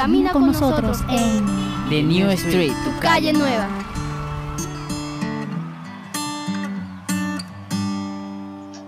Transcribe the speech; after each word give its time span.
camina 0.00 0.32
con 0.32 0.46
nosotros 0.46 0.96
en 1.10 1.44
The 1.90 2.02
New 2.02 2.30
Street, 2.30 2.72
tu 2.84 3.00
calle 3.02 3.34
nueva. 3.34 3.68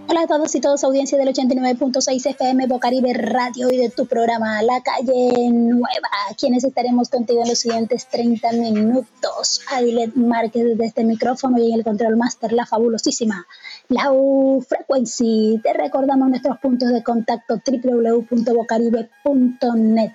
Hola 0.09 0.23
a 0.23 0.27
todos 0.27 0.55
y 0.55 0.61
todas, 0.63 0.83
audiencia 0.85 1.19
del 1.19 1.29
89.6 1.29 2.31
FM 2.31 2.67
Bocaribe 2.67 3.13
Radio 3.13 3.71
y 3.71 3.77
de 3.77 3.91
tu 3.91 4.07
programa 4.07 4.63
La 4.63 4.81
Calle 4.81 5.51
Nueva, 5.51 6.09
quienes 6.39 6.65
estaremos 6.65 7.11
contigo 7.11 7.43
en 7.43 7.51
los 7.51 7.59
siguientes 7.59 8.07
30 8.07 8.53
minutos. 8.53 9.61
Adilet 9.71 10.15
Márquez 10.15 10.65
desde 10.65 10.87
este 10.87 11.05
micrófono 11.05 11.59
y 11.59 11.73
en 11.73 11.81
el 11.81 11.85
control 11.85 12.17
master, 12.17 12.55
la 12.55 12.65
fabulosísima 12.65 13.47
Lau 13.89 14.65
Frequency. 14.67 15.61
Te 15.63 15.75
recordamos 15.75 16.31
nuestros 16.31 16.57
puntos 16.59 16.89
de 16.89 17.03
contacto 17.03 17.61
www.bocaribe.net, 17.67 20.13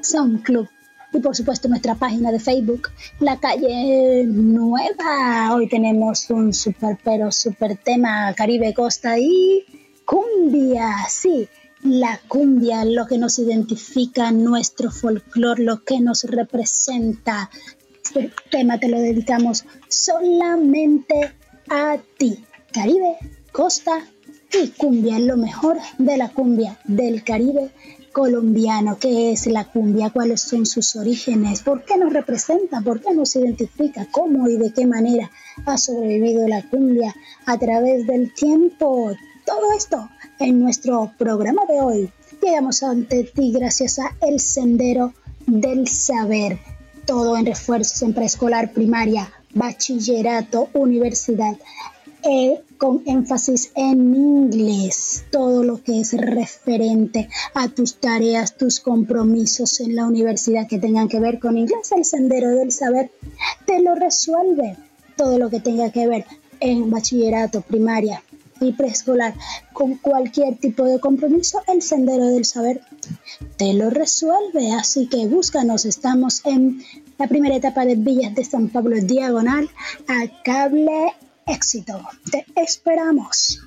SoundClub 0.00 0.68
y 1.12 1.20
por 1.20 1.34
supuesto 1.34 1.68
nuestra 1.68 1.94
página 1.94 2.30
de 2.30 2.38
Facebook, 2.38 2.90
La 3.20 3.38
Calle 3.38 4.24
Nueva. 4.26 5.54
Hoy 5.54 5.68
tenemos 5.68 6.28
un 6.30 6.52
super 6.52 6.98
pero 7.02 7.32
super 7.32 7.76
tema 7.76 8.34
Caribe 8.34 8.74
Costa 8.74 9.18
y 9.18 9.64
cumbia, 10.04 10.94
sí. 11.08 11.48
La 11.82 12.20
cumbia, 12.26 12.84
lo 12.84 13.06
que 13.06 13.18
nos 13.18 13.38
identifica, 13.38 14.32
nuestro 14.32 14.90
folclore, 14.90 15.62
lo 15.62 15.84
que 15.84 16.00
nos 16.00 16.24
representa. 16.24 17.50
Este 18.04 18.32
tema 18.50 18.78
te 18.78 18.88
lo 18.88 18.98
dedicamos 18.98 19.64
solamente 19.88 21.32
a 21.70 21.98
ti. 22.18 22.44
Caribe, 22.72 23.16
Costa 23.52 24.04
y 24.52 24.68
cumbia, 24.68 25.18
lo 25.18 25.36
mejor 25.36 25.78
de 25.98 26.16
la 26.16 26.30
cumbia 26.30 26.78
del 26.84 27.22
Caribe 27.22 27.70
colombiano, 28.12 28.98
qué 28.98 29.32
es 29.32 29.46
la 29.46 29.64
cumbia, 29.64 30.10
cuáles 30.10 30.40
son 30.40 30.66
sus 30.66 30.96
orígenes, 30.96 31.62
por 31.62 31.84
qué 31.84 31.96
nos 31.96 32.12
representa, 32.12 32.80
por 32.80 33.00
qué 33.00 33.14
nos 33.14 33.36
identifica, 33.36 34.06
cómo 34.10 34.48
y 34.48 34.56
de 34.56 34.72
qué 34.72 34.86
manera 34.86 35.30
ha 35.66 35.78
sobrevivido 35.78 36.46
la 36.48 36.62
cumbia 36.68 37.14
a 37.46 37.58
través 37.58 38.06
del 38.06 38.32
tiempo. 38.32 39.12
Todo 39.44 39.72
esto 39.76 40.08
en 40.38 40.60
nuestro 40.60 41.12
programa 41.18 41.62
de 41.68 41.80
hoy. 41.80 42.10
Llegamos 42.42 42.82
ante 42.82 43.24
ti 43.24 43.52
gracias 43.52 43.98
a 43.98 44.16
El 44.20 44.40
Sendero 44.40 45.14
del 45.46 45.88
Saber. 45.88 46.58
Todo 47.06 47.36
en 47.36 47.46
refuerzos 47.46 48.02
en 48.02 48.12
preescolar, 48.12 48.72
primaria, 48.72 49.32
bachillerato, 49.54 50.68
universidad. 50.74 51.56
Eh, 52.22 52.60
con 52.78 53.02
énfasis 53.06 53.72
en 53.74 54.14
inglés, 54.14 55.24
todo 55.30 55.64
lo 55.64 55.82
que 55.82 56.00
es 56.00 56.12
referente 56.12 57.28
a 57.54 57.68
tus 57.68 57.96
tareas, 57.96 58.56
tus 58.56 58.80
compromisos 58.80 59.80
en 59.80 59.96
la 59.96 60.06
universidad 60.06 60.68
que 60.68 60.78
tengan 60.78 61.08
que 61.08 61.20
ver 61.20 61.40
con 61.40 61.58
inglés, 61.58 61.92
el 61.94 62.04
sendero 62.04 62.50
del 62.50 62.72
saber 62.72 63.10
te 63.66 63.82
lo 63.82 63.94
resuelve. 63.94 64.76
Todo 65.16 65.38
lo 65.38 65.50
que 65.50 65.58
tenga 65.58 65.90
que 65.90 66.06
ver 66.06 66.24
en 66.60 66.90
bachillerato, 66.90 67.60
primaria 67.62 68.22
y 68.60 68.72
preescolar 68.72 69.34
con 69.72 69.96
cualquier 69.96 70.56
tipo 70.56 70.84
de 70.84 71.00
compromiso, 71.00 71.60
el 71.66 71.82
sendero 71.82 72.26
del 72.26 72.44
saber 72.44 72.80
te 73.56 73.74
lo 73.74 73.90
resuelve. 73.90 74.72
Así 74.72 75.08
que 75.08 75.26
búscanos, 75.26 75.84
estamos 75.84 76.42
en 76.44 76.82
la 77.18 77.26
primera 77.26 77.56
etapa 77.56 77.84
de 77.84 77.96
Villas 77.96 78.34
de 78.34 78.44
San 78.44 78.68
Pablo 78.68 78.96
Diagonal 79.00 79.68
a 80.06 80.42
cable 80.44 81.12
éxito. 81.48 82.00
Te 82.30 82.44
esperamos. 82.56 83.60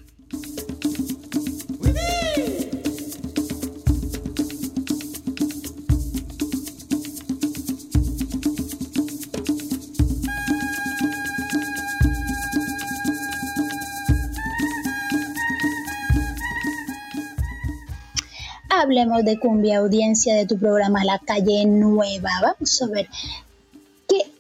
Hablemos 18.70 19.24
de 19.24 19.40
cumbia, 19.40 19.78
audiencia 19.78 20.36
de 20.36 20.46
tu 20.46 20.58
programa 20.58 21.04
La 21.04 21.20
Calle 21.20 21.66
Nueva. 21.66 22.32
Vamos 22.42 22.82
a 22.82 22.88
ver 22.88 23.08
¿Qué 23.08 23.51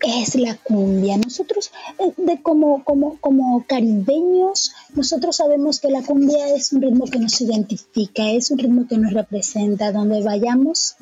es 0.03 0.35
la 0.35 0.55
cumbia? 0.57 1.17
Nosotros, 1.17 1.71
eh, 1.99 2.13
de 2.17 2.41
como, 2.41 2.83
como, 2.83 3.17
como 3.19 3.63
caribeños, 3.67 4.73
nosotros 4.95 5.35
sabemos 5.35 5.79
que 5.79 5.89
la 5.89 6.03
cumbia 6.03 6.53
es 6.55 6.73
un 6.73 6.81
ritmo 6.81 7.05
que 7.05 7.19
nos 7.19 7.39
identifica, 7.41 8.29
es 8.29 8.51
un 8.51 8.59
ritmo 8.59 8.87
que 8.87 8.97
nos 8.97 9.13
representa, 9.13 9.91
donde 9.91 10.23
vayamos 10.23 10.95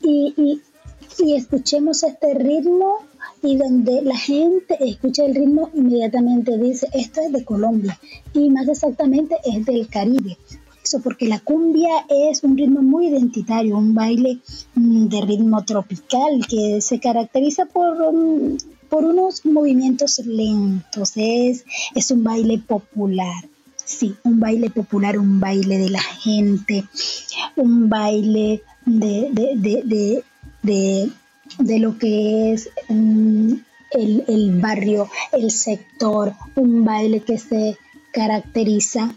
y, 0.00 0.34
y, 0.36 0.62
y 1.24 1.34
escuchemos 1.34 2.02
este 2.02 2.34
ritmo 2.34 2.96
y 3.42 3.56
donde 3.56 4.02
la 4.02 4.16
gente 4.16 4.76
escucha 4.80 5.24
el 5.24 5.34
ritmo 5.34 5.70
inmediatamente 5.74 6.56
dice, 6.58 6.88
esto 6.92 7.20
es 7.20 7.32
de 7.32 7.44
Colombia 7.44 7.98
y 8.32 8.50
más 8.50 8.68
exactamente 8.68 9.36
es 9.44 9.64
del 9.64 9.88
Caribe 9.88 10.38
porque 11.00 11.26
la 11.26 11.40
cumbia 11.40 12.04
es 12.08 12.42
un 12.42 12.56
ritmo 12.56 12.82
muy 12.82 13.08
identitario, 13.08 13.76
un 13.76 13.94
baile 13.94 14.38
mm, 14.74 15.06
de 15.06 15.20
ritmo 15.22 15.64
tropical 15.64 16.46
que 16.48 16.80
se 16.80 16.98
caracteriza 16.98 17.66
por, 17.66 18.12
mm, 18.12 18.56
por 18.88 19.04
unos 19.04 19.44
movimientos 19.46 20.18
lentos, 20.24 21.12
es, 21.16 21.64
es 21.94 22.10
un 22.10 22.24
baile 22.24 22.58
popular. 22.58 23.44
Sí, 23.84 24.14
un 24.22 24.38
baile 24.38 24.70
popular, 24.70 25.18
un 25.18 25.40
baile 25.40 25.76
de 25.78 25.90
la 25.90 26.02
gente, 26.02 26.84
un 27.56 27.88
baile 27.88 28.62
de, 28.86 29.28
de, 29.32 30.22
de, 30.62 31.10
de 31.58 31.78
lo 31.78 31.98
que 31.98 32.52
es 32.52 32.70
mm, 32.88 33.54
el, 33.92 34.24
el, 34.28 34.60
barrio, 34.60 35.08
el 35.32 35.50
sector, 35.50 36.32
un 36.54 36.84
baile 36.84 37.20
que 37.20 37.38
se 37.38 37.76
caracteriza 38.12 39.14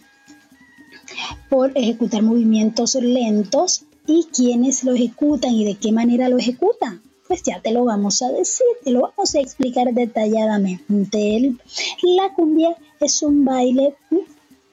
por 1.50 1.72
ejecutar 1.76 2.22
movimientos 2.22 2.96
lentos 2.96 3.86
y 4.08 4.28
quiénes 4.34 4.84
lo 4.84 4.94
ejecutan 4.94 5.52
y 5.52 5.66
de 5.66 5.76
qué 5.76 5.92
manera 5.92 6.30
lo 6.30 6.38
ejecutan. 6.38 7.02
Pues 7.28 7.42
ya 7.44 7.60
te 7.60 7.72
lo 7.72 7.86
vamos 7.86 8.22
a 8.22 8.30
decir, 8.30 8.68
te 8.84 8.92
lo 8.92 9.02
vamos 9.02 9.34
a 9.34 9.40
explicar 9.40 9.92
detalladamente. 9.94 11.56
La 12.04 12.34
cumbia 12.34 12.76
es 13.00 13.24
un 13.24 13.44
baile 13.44 13.96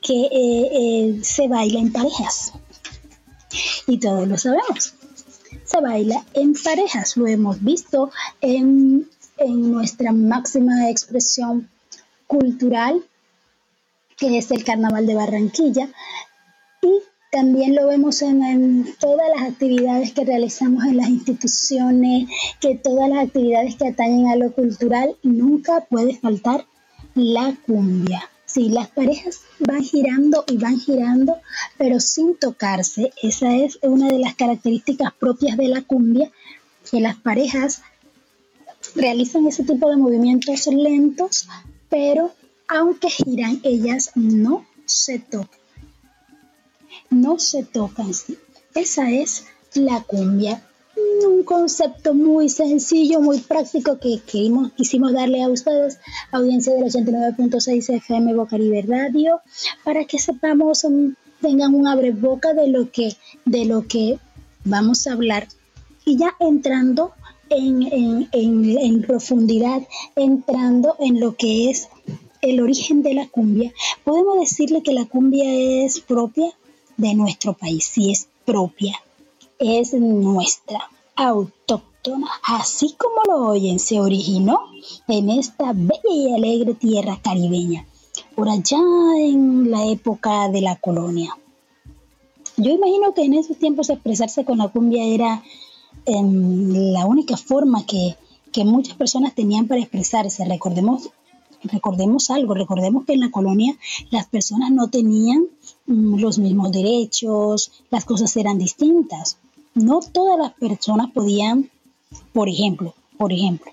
que 0.03 0.25
eh, 0.25 0.31
eh, 0.33 1.21
se 1.23 1.49
baila 1.49 1.81
en 1.81 1.93
parejas 1.93 2.53
y 3.87 3.99
todos 3.99 4.29
lo 4.29 4.37
sabemos. 4.37 4.95
Se 5.65 5.81
baila 5.81 6.25
en 6.35 6.53
parejas, 6.55 7.17
lo 7.17 7.27
hemos 7.27 7.63
visto 7.63 8.11
en, 8.41 9.09
en 9.39 9.73
nuestra 9.73 10.13
máxima 10.13 10.91
expresión 10.91 11.71
cultural 12.27 13.03
que 14.23 14.39
es 14.39 14.53
el 14.53 14.63
Carnaval 14.63 15.05
de 15.07 15.17
Barranquilla, 15.17 15.89
y 16.83 17.01
también 17.31 17.75
lo 17.75 17.87
vemos 17.87 18.21
en, 18.21 18.95
todas 18.99 19.27
las 19.35 19.51
actividades 19.51 20.13
que 20.13 20.25
realizamos 20.25 20.85
en 20.85 20.99
las 20.99 21.09
instituciones, 21.09 22.29
que 22.61 22.75
todas 22.75 23.09
las 23.09 23.25
actividades 23.25 23.77
que 23.77 23.89
atañen 23.89 24.27
a 24.27 24.37
lo 24.37 24.53
cultural, 24.53 25.17
nunca 25.23 25.87
puede 25.89 26.19
faltar 26.19 26.67
la 27.15 27.57
cumbia. 27.67 28.29
Sí, 28.45 28.69
las 28.69 28.89
parejas 28.89 29.41
van 29.61 29.83
girando 29.83 30.45
y 30.47 30.59
van 30.59 30.79
girando, 30.79 31.39
pero 31.79 32.01
sin 32.01 32.37
tocarse. 32.37 33.13
Esa 33.23 33.57
es 33.57 33.79
una 33.81 34.09
de 34.09 34.19
las 34.19 34.35
características 34.35 35.15
propias 35.15 35.57
de 35.57 35.69
la 35.69 35.81
cumbia, 35.81 36.31
que 36.91 37.01
las 37.01 37.17
parejas 37.17 37.81
realizan 38.95 39.47
ese 39.47 39.65
tipo 39.65 39.89
de 39.89 39.97
movimientos 39.97 40.67
lentos, 40.67 41.49
pero 41.89 42.31
aunque 42.69 43.09
giran, 43.09 43.61
ellas 43.63 44.11
no 44.15 44.67
se 44.85 45.19
tocan. 45.19 45.62
No 47.11 47.39
se 47.39 47.63
tocan. 47.63 48.11
Esa 48.75 49.11
es 49.11 49.45
la 49.75 50.03
cumbia. 50.03 50.63
Un 51.27 51.43
concepto 51.45 52.15
muy 52.15 52.49
sencillo, 52.49 53.21
muy 53.21 53.41
práctico 53.41 53.99
que 53.99 54.21
quisimos 54.77 55.13
darle 55.13 55.43
a 55.43 55.49
ustedes, 55.49 55.99
audiencia 56.31 56.75
del 56.75 56.85
89.6 56.85 57.97
FM 57.97 58.35
Bocaribe 58.35 58.83
Radio, 58.83 59.41
para 59.85 60.05
que 60.05 60.19
sepamos, 60.19 60.85
um, 60.85 61.15
tengan 61.41 61.75
un 61.75 61.87
boca 62.21 62.53
de 62.55 62.69
lo 62.69 62.91
que, 62.91 63.17
de 63.45 63.65
lo 63.65 63.87
que 63.87 64.19
vamos 64.65 65.07
a 65.07 65.13
hablar. 65.13 65.49
Y 66.05 66.19
ya 66.19 66.35
entrando 66.41 67.13
en, 67.49 68.29
en, 68.33 69.03
profundidad, 69.03 69.83
entrando 70.17 70.97
en 70.99 71.21
lo 71.21 71.37
que 71.37 71.71
es 71.71 71.89
el 72.41 72.61
origen 72.61 73.03
de 73.03 73.15
la 73.15 73.29
cumbia, 73.29 73.73
podemos 74.05 74.41
decirle 74.41 74.83
que 74.83 74.93
la 74.93 75.05
cumbia 75.07 75.85
es 75.85 76.01
propia 76.01 76.53
de 77.03 77.15
nuestro 77.15 77.53
país, 77.53 77.85
sí 77.85 78.11
es 78.11 78.29
propia, 78.47 78.95
es 79.59 79.93
nuestra, 79.93 80.89
autóctona, 81.17 82.31
así 82.45 82.95
como 82.97 83.23
lo 83.27 83.49
oyen, 83.51 83.79
se 83.79 84.01
originó 84.01 84.61
en 85.09 85.31
esta 85.31 85.73
bella 85.75 86.01
y 86.11 86.33
alegre 86.33 86.75
tierra 86.75 87.21
caribeña, 87.23 87.87
por 88.35 88.49
allá 88.49 88.79
en 89.19 89.71
la 89.71 89.87
época 89.87 90.49
de 90.49 90.63
la 90.63 90.77
colonia. 90.77 91.37
Yo 92.57 92.71
imagino 92.71 93.15
que 93.15 93.25
en 93.25 93.35
esos 93.35 93.57
tiempos 93.59 93.91
expresarse 93.91 94.45
con 94.45 94.59
la 94.59 94.69
cumbia 94.69 95.05
era 95.05 95.43
em, 96.07 96.93
la 96.93 97.05
única 97.07 97.37
forma 97.37 97.85
que, 97.85 98.17
que 98.53 98.65
muchas 98.65 98.97
personas 98.97 99.35
tenían 99.35 99.67
para 99.67 99.81
expresarse. 99.81 100.45
Recordemos 100.45 101.11
recordemos 101.65 102.31
algo, 102.31 102.55
recordemos 102.55 103.05
que 103.05 103.15
en 103.15 103.21
la 103.21 103.31
colonia 103.31 103.77
las 104.11 104.27
personas 104.27 104.71
no 104.71 104.89
tenían 104.89 105.47
mm, 105.87 106.19
los 106.19 106.39
mismos 106.39 106.73
derechos, 106.73 107.73
las 107.91 108.05
cosas 108.05 108.37
eran 108.37 108.59
distintas. 108.59 109.39
No 109.75 110.01
todas 110.01 110.39
las 110.39 110.53
personas 110.53 111.11
podían, 111.13 111.71
por 112.33 112.49
ejemplo, 112.49 112.95
por 113.17 113.33
ejemplo, 113.33 113.73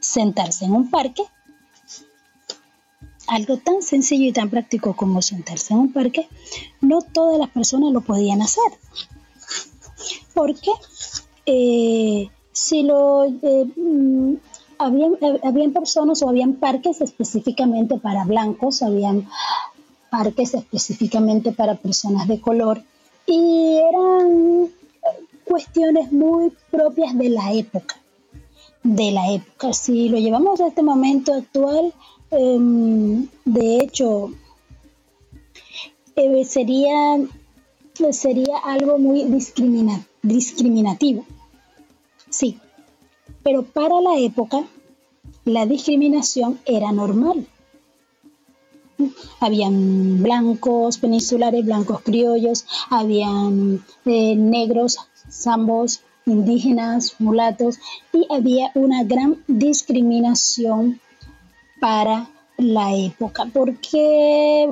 sentarse 0.00 0.64
en 0.64 0.72
un 0.72 0.90
parque, 0.90 1.22
algo 3.26 3.58
tan 3.58 3.82
sencillo 3.82 4.26
y 4.26 4.32
tan 4.32 4.48
práctico 4.48 4.96
como 4.96 5.20
sentarse 5.20 5.74
en 5.74 5.80
un 5.80 5.92
parque, 5.92 6.28
no 6.80 7.00
todas 7.02 7.38
las 7.38 7.50
personas 7.50 7.92
lo 7.92 8.00
podían 8.00 8.40
hacer. 8.40 8.72
Porque 10.32 10.70
eh, 11.44 12.30
si 12.52 12.82
lo 12.82 13.24
eh, 13.24 13.66
mm, 13.76 14.34
habían, 14.78 15.14
eh, 15.20 15.40
habían 15.42 15.72
personas 15.72 16.22
o 16.22 16.28
habían 16.28 16.54
parques 16.54 17.00
específicamente 17.00 17.98
para 17.98 18.24
blancos, 18.24 18.82
habían 18.82 19.28
parques 20.10 20.54
específicamente 20.54 21.52
para 21.52 21.74
personas 21.74 22.26
de 22.28 22.40
color 22.40 22.82
y 23.26 23.76
eran 23.76 24.64
eh, 24.64 24.70
cuestiones 25.44 26.12
muy 26.12 26.52
propias 26.70 27.16
de 27.16 27.28
la 27.28 27.52
época, 27.52 27.96
de 28.82 29.10
la 29.12 29.32
época. 29.32 29.72
Si 29.72 30.08
lo 30.08 30.18
llevamos 30.18 30.60
a 30.60 30.68
este 30.68 30.82
momento 30.82 31.34
actual, 31.34 31.92
em, 32.30 33.28
de 33.44 33.78
hecho, 33.78 34.30
eh, 36.16 36.44
sería, 36.44 37.18
sería 38.12 38.58
algo 38.64 38.98
muy 38.98 39.24
discriminativo. 40.22 41.24
Sí, 42.30 42.58
pero 43.42 43.62
para 43.62 44.00
la 44.00 44.18
época 44.18 44.64
la 45.44 45.66
discriminación 45.66 46.58
era 46.66 46.92
normal. 46.92 47.46
Habían 49.40 50.22
blancos 50.22 50.98
peninsulares, 50.98 51.64
blancos 51.64 52.02
criollos, 52.02 52.66
habían 52.90 53.82
eh, 54.04 54.34
negros, 54.34 54.98
zambos, 55.30 56.02
indígenas, 56.26 57.14
mulatos 57.18 57.78
y 58.12 58.26
había 58.30 58.70
una 58.74 59.04
gran 59.04 59.42
discriminación 59.46 61.00
para 61.80 62.28
la 62.56 62.94
época, 62.94 63.46
porque 63.52 64.68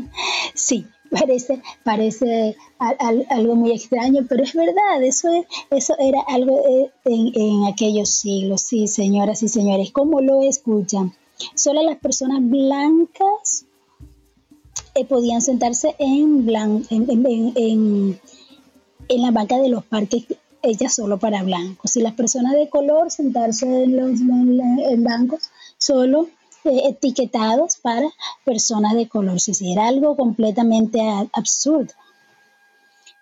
sí, 0.54 0.86
parece, 1.14 1.62
parece 1.82 2.56
algo 2.78 3.54
muy 3.54 3.72
extraño, 3.72 4.26
pero 4.28 4.42
es 4.42 4.54
verdad, 4.54 5.02
eso, 5.02 5.28
eso 5.70 5.94
era 5.98 6.20
algo 6.26 6.60
eh, 6.68 6.90
en, 7.04 7.64
aquellos 7.64 8.10
siglos, 8.10 8.62
sí, 8.62 8.86
señoras 8.86 9.42
y 9.42 9.48
señores, 9.48 9.90
¿cómo 9.92 10.20
lo 10.20 10.42
escuchan? 10.42 11.12
Solo 11.54 11.82
las 11.82 11.98
personas 11.98 12.40
blancas 12.42 13.66
eh, 14.94 15.04
podían 15.04 15.42
sentarse 15.42 15.94
en, 15.98 16.48
en, 16.90 18.18
en, 19.08 19.22
la 19.22 19.30
banca 19.30 19.58
de 19.58 19.68
los 19.68 19.84
parques 19.84 20.24
ellas 20.62 20.94
solo 20.94 21.18
para 21.18 21.42
blancos 21.42 21.94
y 21.96 22.00
las 22.00 22.14
personas 22.14 22.54
de 22.54 22.70
color 22.70 23.10
sentarse 23.10 23.84
en 23.84 23.96
los 23.96 24.18
en 24.20 25.04
bancos 25.04 25.50
solo 25.76 26.28
etiquetados 26.64 27.76
para 27.76 28.08
personas 28.44 28.94
de 28.94 29.08
color. 29.08 29.40
Si 29.40 29.72
era 29.72 29.88
algo 29.88 30.16
completamente 30.16 31.00
absurdo. 31.32 31.92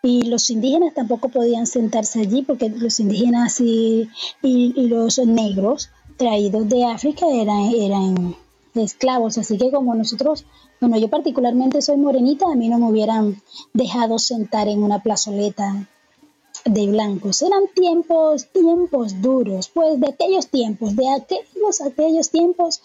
Y 0.05 0.23
los 0.23 0.51
indígenas 0.51 0.95
tampoco 0.95 1.29
podían 1.29 1.67
sentarse 1.67 2.21
allí 2.21 2.43
porque 2.43 2.69
los 2.69 2.99
indígenas 2.99 3.61
y, 3.61 4.09
y, 4.43 4.89
los 4.89 5.19
negros 5.19 5.91
traídos 6.17 6.69
de 6.69 6.85
África 6.85 7.27
eran, 7.29 7.71
eran 7.77 8.37
esclavos. 8.75 9.39
Así 9.39 9.59
que 9.59 9.71
como 9.71 9.95
nosotros, 9.95 10.45
bueno, 10.81 10.99
yo 10.99 11.09
particularmente 11.09 11.83
soy 11.83 11.99
morenita, 11.99 12.47
a 12.51 12.57
mí 12.57 12.69
no 12.69 12.79
me 12.79 12.91
hubieran 12.91 13.41
dejado 13.73 14.19
sentar 14.19 14.67
en 14.67 14.83
una 14.83 15.05
plazoleta 15.05 15.87
de 16.65 16.87
blancos. 16.87 17.43
Eran 17.43 17.65
tiempos, 17.75 18.47
tiempos 18.49 19.21
duros, 19.21 19.69
pues 19.69 20.01
de 20.01 20.09
aquellos 20.09 20.49
tiempos, 20.49 20.97
de 20.97 21.09
aquellos, 21.09 21.81
aquellos 21.81 22.31
tiempos 22.31 22.83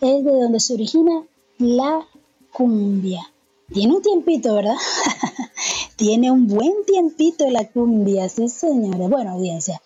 es 0.00 0.24
de 0.24 0.30
donde 0.30 0.60
se 0.60 0.74
origina 0.74 1.24
la 1.58 2.06
cumbia. 2.52 3.30
Tiene 3.72 3.94
un 3.94 4.02
tiempito, 4.02 4.54
¿verdad? 4.54 4.76
Tiene 5.96 6.30
un 6.30 6.46
buen 6.46 6.84
tiempito 6.86 7.48
la 7.50 7.66
cumbia, 7.68 8.28
sí 8.28 8.48
señores. 8.48 9.08
Bueno, 9.08 9.32
audiencia, 9.32 9.80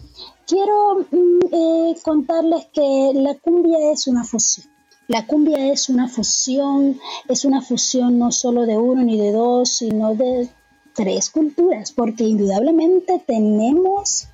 quiero 0.46 1.06
mm, 1.10 1.38
eh, 1.52 1.96
contarles 2.02 2.66
que 2.72 3.12
la 3.14 3.34
cumbia 3.34 3.92
es 3.92 4.06
una 4.08 4.24
fusión. 4.24 4.66
La 5.06 5.26
cumbia 5.26 5.72
es 5.72 5.88
una 5.88 6.06
fusión, 6.08 7.00
es 7.28 7.44
una 7.46 7.62
fusión 7.62 8.18
no 8.18 8.30
solo 8.30 8.66
de 8.66 8.76
uno 8.76 9.02
ni 9.02 9.16
de 9.16 9.32
dos, 9.32 9.70
sino 9.70 10.14
de 10.14 10.50
tres 10.98 11.30
culturas, 11.30 11.92
porque 11.92 12.24
indudablemente 12.24 13.22
tenemos, 13.24 14.26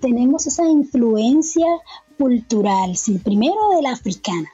tenemos 0.00 0.48
esa 0.48 0.68
influencia 0.68 1.68
cultural, 2.18 2.96
sí, 2.96 3.18
primero 3.18 3.70
de 3.76 3.82
la 3.82 3.92
africana, 3.92 4.50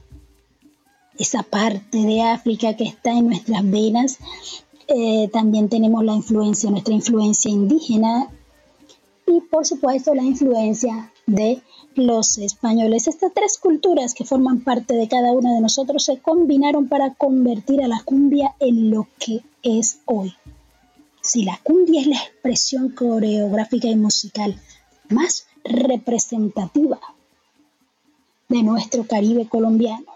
esa 1.18 1.42
parte 1.42 1.96
de 1.96 2.20
África 2.20 2.76
que 2.76 2.84
está 2.84 3.12
en 3.12 3.28
nuestras 3.28 3.68
venas, 3.68 4.18
eh, 4.88 5.30
también 5.32 5.70
tenemos 5.70 6.04
la 6.04 6.16
influencia, 6.16 6.70
nuestra 6.70 6.92
influencia 6.92 7.50
indígena 7.50 8.28
y 9.26 9.40
por 9.40 9.64
supuesto 9.64 10.14
la 10.14 10.24
influencia 10.24 11.10
de 11.26 11.62
los 11.94 12.36
españoles. 12.36 13.08
Estas 13.08 13.32
tres 13.32 13.56
culturas 13.56 14.12
que 14.12 14.26
forman 14.26 14.60
parte 14.60 14.92
de 14.94 15.08
cada 15.08 15.32
uno 15.32 15.54
de 15.54 15.62
nosotros 15.62 16.04
se 16.04 16.18
combinaron 16.18 16.88
para 16.88 17.14
convertir 17.14 17.82
a 17.82 17.88
la 17.88 18.02
cumbia 18.04 18.54
en 18.60 18.90
lo 18.90 19.06
que 19.18 19.40
es 19.62 20.00
hoy. 20.04 20.34
Si 21.28 21.44
la 21.44 21.60
cumbia 21.62 22.00
es 22.00 22.06
la 22.06 22.16
expresión 22.16 22.88
coreográfica 22.88 23.86
y 23.86 23.96
musical 23.96 24.58
más 25.10 25.46
representativa 25.62 26.98
de 28.48 28.62
nuestro 28.62 29.06
Caribe 29.06 29.46
colombiano, 29.46 30.07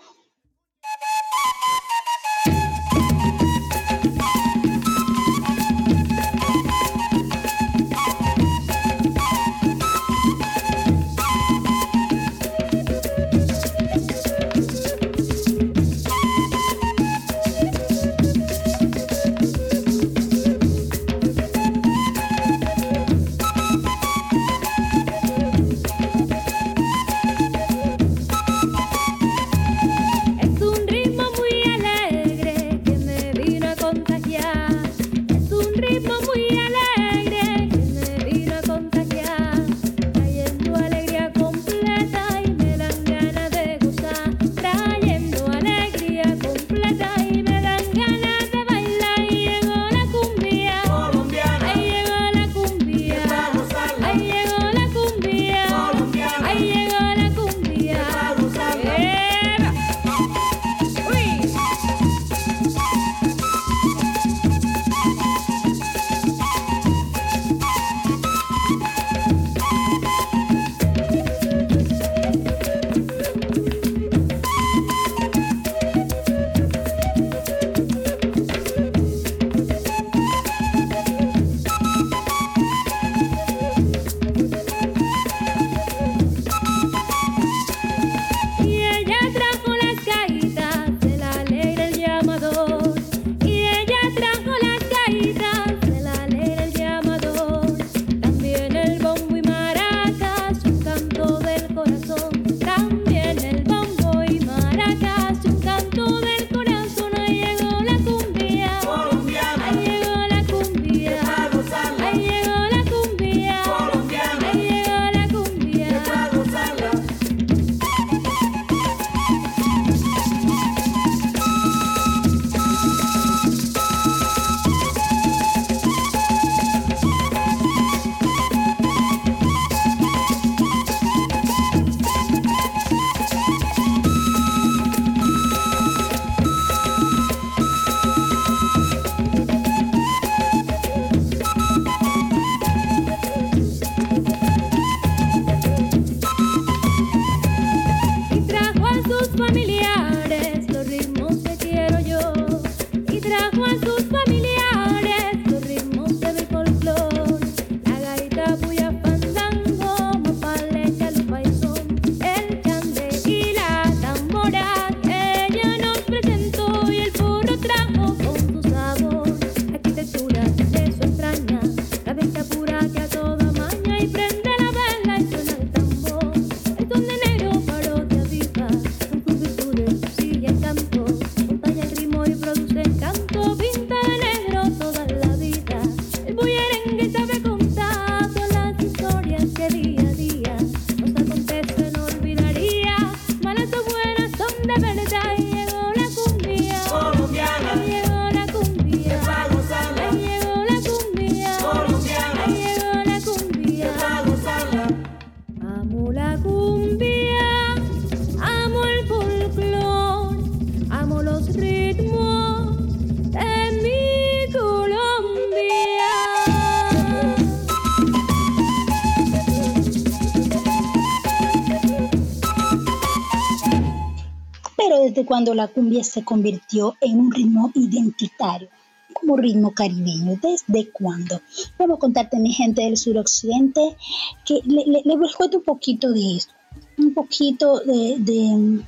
cuando 225.32 225.54
la 225.54 225.66
cumbia 225.66 226.04
se 226.04 226.24
convirtió 226.24 226.94
en 227.00 227.18
un 227.18 227.32
ritmo 227.32 227.72
identitario, 227.74 228.68
como 229.14 229.38
ritmo 229.38 229.72
caribeño. 229.72 230.38
¿Desde 230.42 230.90
cuándo? 230.90 231.40
Vamos 231.78 231.96
a 231.96 232.00
contarte, 232.00 232.38
mi 232.38 232.52
gente 232.52 232.82
del 232.82 232.98
suroccidente, 232.98 233.96
que 234.44 234.60
le, 234.66 234.84
le, 235.02 235.16
cuento 235.34 235.56
un 235.56 235.64
poquito 235.64 236.12
de 236.12 236.36
esto, 236.36 236.52
un 236.98 237.14
poquito 237.14 237.80
de, 237.80 238.82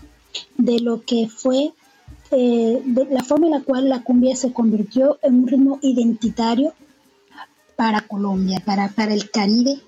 de, 0.58 0.80
lo 0.80 1.02
que 1.06 1.30
fue 1.34 1.72
eh, 2.30 2.82
la 3.10 3.24
forma 3.24 3.46
en 3.46 3.52
la 3.52 3.62
cual 3.62 3.88
la 3.88 4.02
cumbia 4.02 4.36
se 4.36 4.52
convirtió 4.52 5.18
en 5.22 5.36
un 5.36 5.48
ritmo 5.48 5.78
identitario 5.80 6.74
para 7.74 8.02
Colombia, 8.02 8.62
para, 8.62 8.90
para 8.90 9.14
el 9.14 9.30
Caribe 9.30 9.80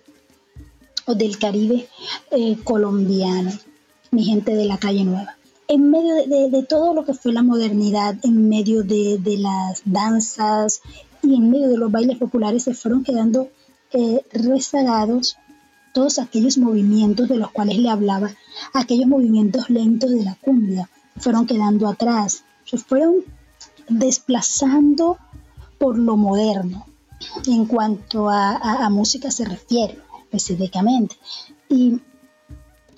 o 1.05 1.15
del 1.15 1.39
Caribe 1.39 1.87
eh, 2.31 2.57
colombiano, 2.65 3.53
mi 4.11 4.25
gente 4.25 4.55
de 4.55 4.65
la 4.65 4.79
calle 4.79 5.05
nueva. 5.05 5.36
En 5.69 5.91
medio 5.91 6.15
de, 6.15 6.63
todo 6.63 6.95
lo 6.95 7.05
que 7.05 7.15
fue 7.15 7.33
la 7.33 7.43
modernidad, 7.43 8.17
en 8.23 8.49
medio 8.49 8.83
de, 8.83 9.21
las 9.39 9.83
danzas 9.85 10.81
y 11.23 11.35
en 11.35 11.51
medio 11.51 11.69
de 11.69 11.77
los 11.77 11.91
bailes 11.91 12.19
populares, 12.19 12.65
se 12.65 12.75
fueron 12.75 13.03
quedando 13.03 13.49
eh, 13.93 14.25
rezagados 14.33 15.37
todos 15.93 16.19
aquellos 16.19 16.59
movimientos 16.59 17.29
de 17.29 17.37
los 17.37 17.51
cuales 17.51 17.79
le 17.79 17.89
hablaba, 17.89 18.31
aquellos 18.75 19.07
movimientos 19.07 19.71
lentos 19.71 20.11
de 20.11 20.25
la 20.25 20.35
cumbia, 20.37 20.89
fueron 21.17 21.47
quedando 21.47 21.89
atrás, 21.89 22.45
se 22.65 22.79
fueron 22.79 23.25
desplazando 23.89 25.19
por 25.79 25.99
lo 25.99 26.17
moderno 26.17 26.87
en 27.47 27.67
cuanto 27.67 28.29
a 28.29 28.89
música 28.91 29.31
se 29.31 29.47
refiere 29.47 29.99
específicamente. 30.25 31.17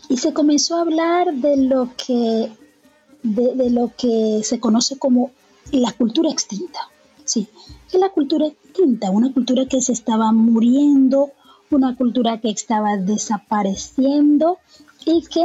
Y 0.09 0.17
se 0.17 0.33
comenzó 0.33 0.77
a 0.77 0.81
hablar 0.81 1.35
de 1.35 1.57
lo 1.57 1.91
que, 1.97 2.51
de, 3.23 3.71
lo 3.71 3.93
que 3.97 4.41
se 4.43 4.59
conoce 4.59 4.99
como 4.99 5.31
la 5.71 5.93
cultura 5.93 6.31
extinta. 6.31 6.81
Sí, 7.25 7.47
es 7.93 8.01
la 8.01 8.09
cultura 8.09 8.47
extinta, 8.47 9.11
una 9.11 9.33
cultura 9.33 9.67
que 9.67 9.83
se 9.83 9.93
estaba 9.93 10.33
muriendo, 10.33 11.33
una 11.71 11.95
cultura 11.95 12.41
que 12.41 12.51
estaba 12.51 12.97
desapareciendo 12.97 14.59
y 15.05 15.23
que 15.27 15.45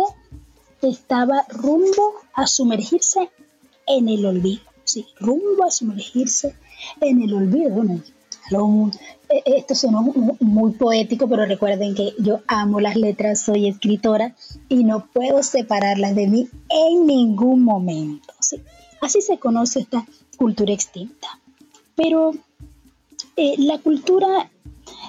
estaba 0.81 1.45
rumbo 1.49 2.13
a 2.33 2.47
sumergirse 2.47 3.29
en 3.85 4.07
el 4.07 4.25
olvido. 4.25 4.63
Sí, 4.85 5.05
rumbo 5.19 5.65
a 5.65 5.71
sumergirse 5.71 6.55
en 7.01 7.21
el 7.21 7.33
olvido. 7.33 7.83
Eh, 9.29 9.41
esto 9.45 9.75
suena 9.75 10.01
muy 10.39 10.71
poético, 10.73 11.27
pero 11.27 11.45
recuerden 11.45 11.95
que 11.95 12.13
yo 12.19 12.41
amo 12.47 12.79
las 12.79 12.95
letras, 12.95 13.41
soy 13.41 13.67
escritora 13.67 14.35
y 14.69 14.83
no 14.83 15.07
puedo 15.07 15.43
separarlas 15.43 16.15
de 16.15 16.27
mí 16.27 16.49
en 16.69 17.05
ningún 17.05 17.63
momento. 17.63 18.33
Así 19.01 19.21
se 19.21 19.37
conoce 19.37 19.81
esta 19.81 20.05
cultura 20.37 20.73
extinta. 20.73 21.39
Pero 21.95 22.33
eh, 23.35 23.55
la 23.57 23.79
cultura 23.79 24.49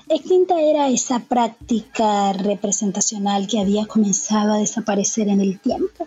extinta 0.09 0.61
era 0.61 0.89
esa 0.89 1.21
práctica 1.21 2.33
representacional 2.33 3.47
que 3.47 3.61
había 3.61 3.87
comenzado 3.87 4.53
a 4.53 4.59
desaparecer 4.59 5.29
en 5.29 5.41
el 5.41 5.61
tiempo 5.61 6.07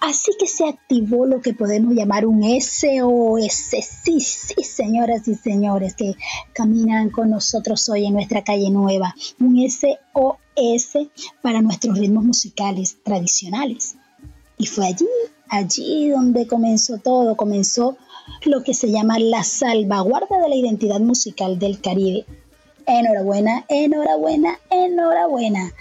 Así 0.00 0.32
que 0.38 0.46
se 0.46 0.66
activó 0.66 1.26
lo 1.26 1.40
que 1.40 1.54
podemos 1.54 1.94
llamar 1.94 2.26
un 2.26 2.42
SOS. 2.42 3.52
Sí, 4.04 4.20
sí, 4.20 4.62
señoras 4.64 5.26
y 5.28 5.34
señores 5.34 5.94
que 5.94 6.14
caminan 6.52 7.10
con 7.10 7.30
nosotros 7.30 7.88
hoy 7.88 8.06
en 8.06 8.14
nuestra 8.14 8.42
calle 8.42 8.70
nueva. 8.70 9.14
Un 9.40 9.58
SOS 9.68 11.08
para 11.42 11.62
nuestros 11.62 11.98
ritmos 11.98 12.24
musicales 12.24 12.98
tradicionales. 13.02 13.96
Y 14.58 14.66
fue 14.66 14.86
allí, 14.86 15.06
allí 15.48 16.08
donde 16.08 16.46
comenzó 16.46 16.98
todo, 16.98 17.36
comenzó 17.36 17.96
lo 18.44 18.62
que 18.62 18.74
se 18.74 18.90
llama 18.90 19.18
la 19.18 19.42
salvaguarda 19.42 20.38
de 20.38 20.48
la 20.48 20.56
identidad 20.56 21.00
musical 21.00 21.58
del 21.58 21.80
Caribe. 21.80 22.26
Enhorabuena, 22.86 23.64
enhorabuena, 23.68 24.58
enhorabuena. 24.70 25.72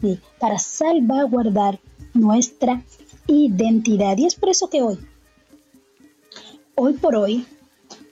Sí, 0.00 0.20
para 0.38 0.58
salvaguardar 0.58 1.80
nuestra 2.14 2.82
identidad. 3.26 4.16
Y 4.18 4.26
es 4.26 4.34
por 4.34 4.48
eso 4.48 4.68
que 4.68 4.82
hoy, 4.82 4.98
hoy 6.74 6.94
por 6.94 7.16
hoy, 7.16 7.46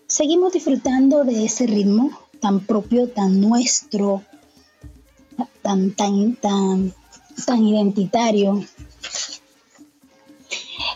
seguimos 0.07 0.52
disfrutando 0.52 1.25
de 1.25 1.45
ese 1.45 1.67
ritmo 1.67 2.11
tan 2.40 2.61
propio, 2.61 3.09
tan 3.09 3.40
nuestro, 3.40 4.23
tan, 5.62 5.93
tan, 5.93 6.37
tan, 6.37 6.95
tan 7.47 7.64
identitario, 7.64 8.64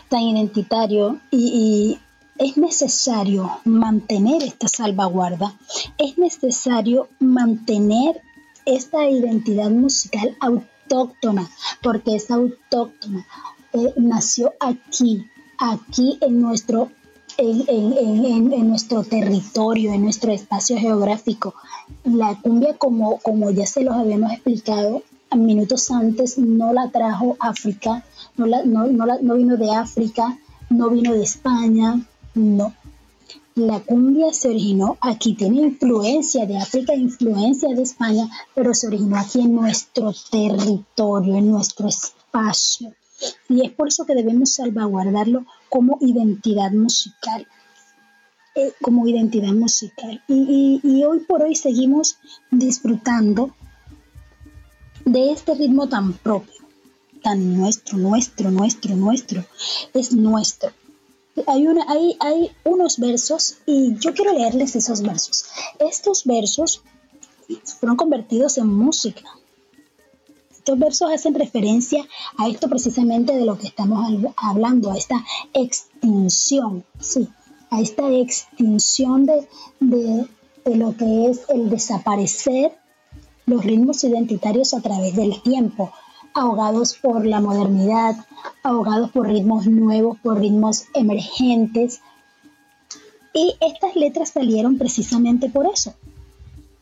tan 0.09 0.21
identitario. 0.21 1.19
Y, 1.31 1.99
es 2.37 2.57
necesario 2.57 3.49
mantener 3.63 4.43
esta 4.43 4.67
salvaguarda, 4.67 5.57
es 5.97 6.17
necesario 6.17 7.07
mantener 7.19 8.21
esta 8.65 9.09
identidad 9.09 9.69
musical 9.69 10.35
autóctona, 10.41 11.49
porque 11.81 12.15
es 12.15 12.29
autóctona, 12.31 13.25
nació 13.95 14.53
aquí, 14.59 15.25
aquí 15.57 16.17
en 16.21 16.41
nuestro, 16.41 16.91
en, 17.37 18.67
nuestro 18.67 19.03
territorio, 19.03 19.93
en 19.93 20.03
nuestro 20.03 20.31
espacio 20.31 20.77
geográfico. 20.77 21.53
La 22.03 22.39
cumbia, 22.41 22.77
como, 22.77 23.19
como 23.19 23.51
ya 23.51 23.65
se 23.65 23.83
los 23.83 23.95
habíamos 23.95 24.31
explicado 24.31 25.03
minutos 25.35 25.91
antes, 25.91 26.37
no 26.37 26.73
la 26.73 26.89
trajo 26.89 27.35
África, 27.39 28.03
no, 28.37 28.45
no, 28.65 28.87
no 28.87 29.35
vino 29.35 29.57
de 29.57 29.71
África, 29.71 30.37
no 30.69 30.89
vino 30.89 31.13
de 31.13 31.23
España, 31.23 32.05
no. 32.33 32.73
La 33.55 33.79
cumbia 33.79 34.33
se 34.33 34.49
originó 34.49 34.97
aquí, 34.99 35.33
tiene 35.33 35.61
influencia 35.61 36.45
de 36.45 36.57
África, 36.57 36.93
influencia 36.93 37.73
de 37.73 37.83
España, 37.83 38.29
pero 38.53 38.73
se 38.73 38.87
originó 38.87 39.17
aquí 39.17 39.39
en 39.39 39.55
nuestro 39.55 40.13
territorio, 40.29 41.35
en 41.35 41.51
nuestro 41.51 41.87
espacio. 41.87 42.93
Y 43.49 43.65
es 43.65 43.71
por 43.71 43.87
eso 43.87 44.05
que 44.05 44.15
debemos 44.15 44.53
salvaguardarlo 44.53 45.45
como 45.69 45.97
identidad 46.01 46.71
musical. 46.71 47.47
Eh, 48.55 48.71
como 48.81 49.05
identidad 49.05 49.51
musical. 49.51 50.23
Y, 50.29 51.03
hoy 51.03 51.19
por 51.21 51.43
hoy 51.43 51.55
seguimos 51.55 52.17
disfrutando 52.51 53.53
de 55.03 55.31
este 55.31 55.55
ritmo 55.55 55.89
tan 55.89 56.13
propio, 56.13 56.63
tan 57.21 57.57
nuestro, 57.57 57.97
nuestro, 57.97 58.51
nuestro, 58.51 58.95
nuestro. 58.95 59.45
Es 59.93 60.13
nuestro. 60.13 60.71
Hay, 61.47 61.67
una, 61.67 61.83
hay, 61.89 62.15
hay 62.21 62.51
unos 62.63 62.97
versos 62.97 63.57
y 63.65 63.97
yo 63.99 64.13
quiero 64.13 64.31
leerles 64.31 64.77
esos 64.77 65.01
versos. 65.01 65.45
Estos 65.79 66.23
versos 66.23 66.81
fueron 67.79 67.97
convertidos 67.97 68.57
en 68.57 68.67
música 68.67 69.23
estos 70.65 70.79
versos 70.79 71.11
hacen 71.11 71.35
referencia 71.35 72.03
a 72.39 72.47
esto 72.47 72.67
precisamente 72.67 73.35
de 73.35 73.45
lo 73.45 73.55
que 73.55 73.67
estamos 73.67 74.25
hablando, 74.35 74.91
a 74.91 74.97
esta 74.97 75.23
extinción, 75.53 76.83
sí, 76.99 77.29
a 77.69 77.81
esta 77.81 78.09
extinción 78.09 79.27
de, 79.27 80.27
lo 80.65 80.97
que 80.97 81.29
es 81.29 81.41
el 81.49 81.69
desaparecer 81.69 82.75
los 83.45 83.63
ritmos 83.63 84.03
identitarios 84.03 84.73
a 84.73 84.81
través 84.81 85.15
del 85.15 85.39
tiempo, 85.43 85.91
ahogados 86.33 86.95
por 86.95 87.27
la 87.27 87.41
modernidad, 87.41 88.15
ahogados 88.63 89.11
por 89.11 89.27
ritmos 89.27 89.67
nuevos, 89.67 90.17
por 90.17 90.39
ritmos 90.39 90.85
emergentes. 90.95 92.01
Y 93.35 93.53
estas 93.61 93.95
letras 93.95 94.29
salieron 94.29 94.79
precisamente 94.79 95.47
por 95.47 95.67
eso, 95.67 95.93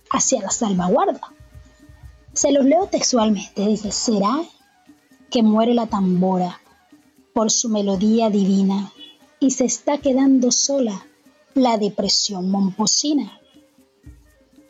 hacia 0.09 0.41
la 0.41 0.51
salvaguarda, 0.51 1.32
se 2.33 2.51
los 2.51 2.65
leo 2.65 2.87
textualmente. 2.87 3.67
Dice, 3.67 3.91
¿será 3.91 4.41
que 5.29 5.43
muere 5.43 5.73
la 5.73 5.87
tambora 5.87 6.59
por 7.33 7.51
su 7.51 7.69
melodía 7.69 8.29
divina 8.29 8.91
y 9.39 9.51
se 9.51 9.65
está 9.65 9.97
quedando 9.97 10.51
sola 10.51 11.05
la 11.53 11.77
depresión 11.77 12.49
momposina? 12.49 13.39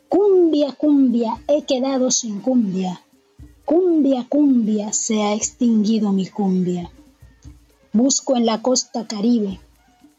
Cumbia, 0.08 0.72
cumbia, 0.72 1.42
he 1.48 1.62
quedado 1.62 2.10
sin 2.10 2.40
cumbia. 2.40 3.00
Cumbia, 3.64 4.26
cumbia, 4.28 4.92
se 4.92 5.22
ha 5.22 5.34
extinguido 5.34 6.12
mi 6.12 6.26
cumbia. 6.26 6.90
Busco 7.92 8.36
en 8.36 8.46
la 8.46 8.60
costa 8.60 9.06
caribe 9.06 9.58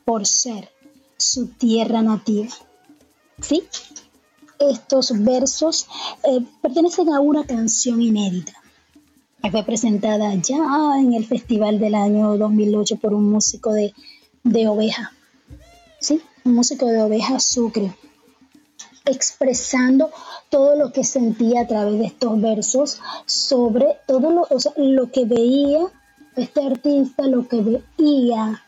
por 0.04 0.26
ser 0.26 0.70
su 1.18 1.48
tierra 1.48 2.02
nativa. 2.02 2.54
¿Sí? 3.40 3.64
Estos 4.60 5.12
versos 5.24 5.88
eh, 6.24 6.46
pertenecen 6.62 7.14
a 7.14 7.20
una 7.20 7.46
canción 7.46 8.02
inédita 8.02 8.54
que 9.42 9.52
fue 9.52 9.64
presentada 9.64 10.34
ya 10.36 10.98
en 10.98 11.14
el 11.14 11.26
festival 11.26 11.80
del 11.80 11.94
año 11.94 12.36
2008 12.38 12.98
por 12.98 13.14
un 13.14 13.30
músico 13.30 13.74
de, 13.74 13.94
oveja, 14.68 15.12
¿sí? 16.00 16.22
Un 16.44 16.56
músico 16.56 16.88
de 16.88 17.04
oveja 17.04 17.40
sucre, 17.40 17.94
expresando 19.06 20.10
todo 20.50 20.76
lo 20.76 20.92
que 20.92 21.04
sentía 21.04 21.62
a 21.62 21.68
través 21.68 22.00
de 22.00 22.06
estos 22.06 22.42
versos 22.42 23.00
sobre 23.28 23.98
todo 24.08 24.32
lo, 24.32 24.48
lo 24.78 25.12
que 25.12 25.26
veía 25.26 25.82
este 26.36 26.66
artista, 26.66 27.28
lo 27.28 27.48
que 27.48 27.62
veía 27.62 28.64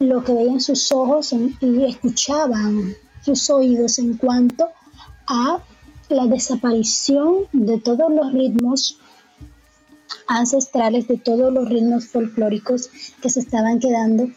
lo 0.00 0.24
que 0.24 0.34
veían 0.34 0.60
sus 0.60 0.90
ojos 0.92 1.32
y 1.32 1.84
escuchaban 1.84 2.94
sus 3.24 3.48
oídos 3.48 3.98
en 3.98 4.16
cuanto 4.16 4.68
la 5.28 6.26
desaparición 6.26 7.46
de 7.52 7.78
todos 7.78 8.12
los 8.12 8.32
ritmos 8.32 8.98
ancestrales, 10.26 11.08
de 11.08 11.18
todos 11.18 11.52
los 11.52 11.68
ritmos 11.68 12.06
folclóricos 12.08 12.90
que 13.20 13.30
se 13.30 13.40
estaban 13.40 13.78
quedando 13.78 14.28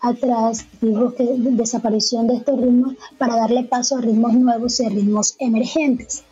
atrás, 0.00 0.66
digo 0.80 1.14
que 1.14 1.24
desaparición 1.38 2.26
de 2.26 2.36
estos 2.36 2.60
ritmos 2.60 2.94
para 3.16 3.36
darle 3.36 3.64
paso 3.64 3.96
a 3.96 4.00
ritmos 4.00 4.34
nuevos 4.34 4.78
y 4.80 4.84
a 4.84 4.90
ritmos 4.90 5.34
emergentes. 5.38 6.24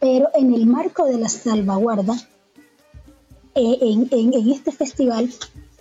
Pero 0.00 0.28
en 0.34 0.54
el 0.54 0.66
marco 0.66 1.04
de 1.04 1.18
la 1.18 1.28
salvaguarda, 1.28 2.16
eh, 3.54 3.78
en, 3.80 4.50
este 4.52 4.72
festival, 4.72 5.30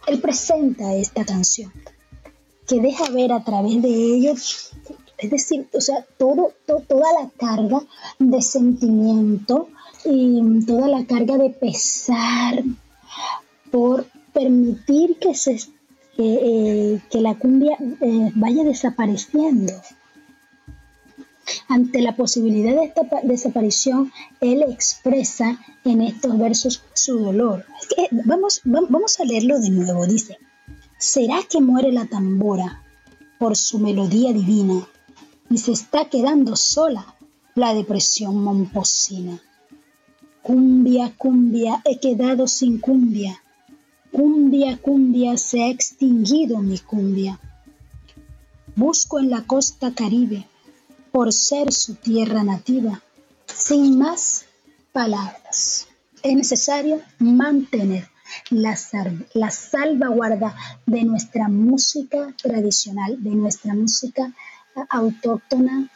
él 0.07 0.21
presenta 0.21 0.95
esta 0.95 1.25
canción 1.25 1.71
que 2.67 2.79
deja 2.81 3.09
ver 3.09 3.31
a 3.31 3.43
través 3.43 3.81
de 3.81 3.89
ellos, 3.89 4.71
es 5.17 5.31
decir, 5.31 5.67
o 5.73 5.81
sea, 5.81 6.05
todo, 6.17 6.53
toda 6.65 7.07
la 7.21 7.29
carga 7.37 7.81
de 8.19 8.41
sentimiento 8.41 9.69
y 10.03 10.65
toda 10.65 10.87
la 10.87 11.05
carga 11.05 11.37
de 11.37 11.49
pesar 11.49 12.63
por 13.71 14.07
permitir 14.33 15.17
que 15.17 15.33
se 15.33 15.57
eh, 16.17 17.01
que 17.11 17.19
la 17.19 17.35
cumbia 17.35 17.77
eh, 18.01 18.31
vaya 18.35 18.63
desapareciendo. 18.63 19.73
Ante 21.67 22.01
la 22.01 22.15
posibilidad 22.15 22.73
de 22.73 22.85
esta 22.85 23.01
desaparición, 23.23 24.11
él 24.39 24.63
expresa 24.63 25.59
en 25.83 26.01
estos 26.01 26.37
versos 26.37 26.83
su 26.93 27.19
dolor. 27.19 27.65
vamos, 28.11 28.61
vamos 28.63 29.19
a 29.19 29.25
leerlo 29.25 29.59
de 29.59 29.69
nuevo. 29.69 30.07
Dice, 30.07 30.37
¿será 30.97 31.39
que 31.49 31.59
muere 31.59 31.91
la 31.91 32.05
tambora 32.05 32.81
por 33.37 33.57
su 33.57 33.79
melodía 33.79 34.31
divina 34.31 34.87
y 35.49 35.57
se 35.57 35.71
está 35.71 36.09
quedando 36.09 36.55
sola 36.55 37.15
la 37.55 37.73
depresión 37.73 38.43
momposina? 38.43 39.41
Cumbia, 40.41 41.13
cumbia, 41.17 41.81
he 41.85 41.99
quedado 41.99 42.47
sin 42.47 42.79
cumbia 42.79 43.41
Cumbia, 44.15 44.77
cumbia, 44.77 45.35
se 45.35 45.61
ha 45.61 45.67
extinguido 45.67 46.59
mi 46.59 46.79
cumbia. 46.79 47.37
Busco 48.73 49.19
en 49.19 49.29
la 49.29 49.41
costa 49.41 49.93
caribe, 49.93 50.47
por 51.11 51.33
ser 51.33 51.73
su 51.73 51.95
tierra 51.95 52.41
nativa, 52.45 53.01
sin 53.45 53.97
más 53.97 54.45
palabras. 54.93 55.89
Es 56.23 56.33
necesario 56.33 57.01
mantener 57.19 58.07
la, 58.51 58.79
la 59.33 59.51
salvaguarda 59.51 60.55
de 60.85 61.03
nuestra 61.03 61.49
música 61.49 62.33
tradicional, 62.41 63.21
de 63.21 63.31
nuestra 63.31 63.73
música 63.73 64.33
autóctona, 64.89 65.89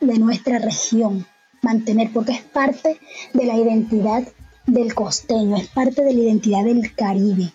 de 0.00 0.18
nuestra 0.18 0.58
región. 0.58 1.26
Mantener, 1.60 2.12
porque 2.12 2.32
es 2.32 2.42
parte 2.42 3.00
de 3.34 3.44
la 3.44 3.56
identidad 3.56 4.26
del 4.66 4.94
costeño, 4.94 5.56
es 5.56 5.68
parte 5.68 6.04
de 6.04 6.14
la 6.14 6.20
identidad 6.20 6.64
del 6.64 6.94
Caribe. 6.94 7.52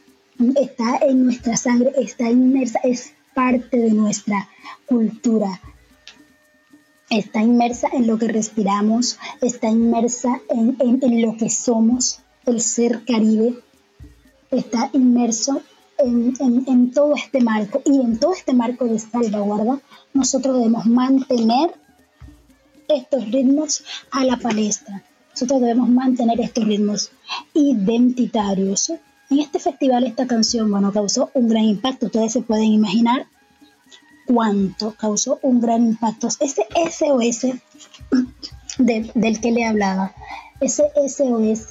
Está 0.55 0.97
en 0.97 1.25
nuestra 1.25 1.55
sangre, 1.55 1.91
está 1.97 2.29
inmersa, 2.29 2.79
es 2.83 3.13
parte 3.33 3.77
de 3.77 3.91
nuestra 3.91 4.49
cultura. 4.85 5.61
Está 7.09 7.41
inmersa 7.41 7.87
en 7.93 8.07
lo 8.07 8.17
que 8.17 8.27
respiramos, 8.27 9.19
está 9.41 9.69
inmersa 9.69 10.41
en, 10.49 11.21
lo 11.21 11.37
que 11.37 11.49
somos, 11.49 12.19
el 12.45 12.59
ser 12.59 13.05
caribe. 13.05 13.59
Está 14.49 14.89
inmerso 14.93 15.61
en, 16.05 16.33
en, 16.67 16.91
todo 16.91 17.15
este 17.15 17.41
marco 17.41 17.81
y 17.85 17.99
en 18.01 18.19
todo 18.19 18.33
este 18.33 18.53
marco 18.53 18.85
de 18.85 18.99
salvaguarda 18.99 19.79
nosotros 20.13 20.57
debemos 20.57 20.85
mantener 20.85 21.73
estos 22.87 23.31
ritmos 23.31 23.83
a 24.11 24.23
la 24.25 24.37
palestra 24.37 25.03
nosotros 25.33 25.61
debemos 25.61 25.89
mantener 25.89 26.39
estos 26.39 26.63
ritmos 26.63 27.11
identitarios. 27.55 28.89
En 29.29 29.39
este 29.39 29.57
festival 29.57 30.03
esta 30.03 30.27
canción, 30.27 30.69
bueno, 30.69 30.93
causó 30.93 31.31
un 31.33 31.49
gran 31.49 31.63
impacto. 31.63 32.05
Ustedes 32.05 32.33
se 32.33 32.41
pueden 32.41 32.65
imaginar 32.65 33.25
cuánto 34.27 34.93
causó 34.93 35.39
un 35.41 35.59
gran 35.59 35.87
impacto. 35.87 36.27
Ese 36.39 36.67
SOS 36.91 37.47
del 38.77 39.41
que 39.41 39.51
le 39.51 39.65
hablaba, 39.65 40.13
ese 40.59 40.83
SOS 41.07 41.67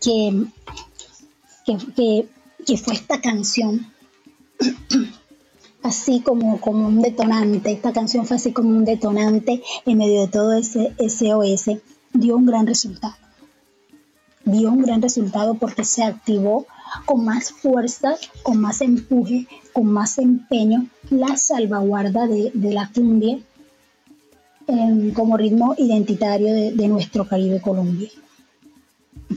que, 0.00 0.44
que, 1.64 1.78
que, 1.96 2.28
fue 2.76 2.94
esta 2.94 3.20
canción, 3.20 3.86
así 5.82 6.20
como, 6.20 6.60
como 6.60 6.88
un 6.88 7.02
detonante, 7.02 7.72
esta 7.72 7.92
canción 7.92 8.26
fue 8.26 8.36
así 8.36 8.52
como 8.52 8.70
un 8.70 8.84
detonante 8.84 9.62
en 9.86 9.98
medio 9.98 10.22
de 10.22 10.28
todo 10.28 10.52
ese 10.52 10.94
SOS 10.98 11.82
dio 12.12 12.36
un 12.36 12.46
gran 12.46 12.66
resultado. 12.66 13.14
Dio 14.44 14.70
un 14.70 14.82
gran 14.82 15.00
resultado 15.02 15.54
porque 15.54 15.84
se 15.84 16.02
activó 16.02 16.66
con 17.06 17.24
más 17.24 17.52
fuerza, 17.52 18.16
con 18.42 18.60
más 18.60 18.80
empuje, 18.80 19.46
con 19.72 19.86
más 19.86 20.18
empeño 20.18 20.86
la 21.10 21.36
salvaguarda 21.36 22.26
de, 22.26 22.50
la 22.54 22.90
cumbia 22.92 23.38
em, 24.66 25.12
como 25.12 25.36
ritmo 25.36 25.74
identitario 25.78 26.52
de, 26.52 26.88
nuestro 26.88 27.26
Caribe 27.26 27.60
Colombia. 27.60 28.10